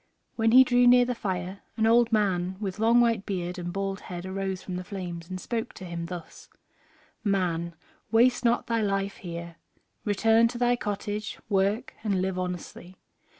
[0.35, 3.99] When he drew near the fire an old man with long white beard and bald
[3.99, 6.49] head arose from the flames and spoke to him thus:
[7.23, 7.75] "Man,
[8.11, 9.57] waste not thy life here;
[10.03, 12.97] return to thy cottage, work, and live honestly.